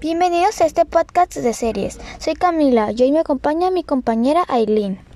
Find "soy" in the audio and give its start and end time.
2.20-2.34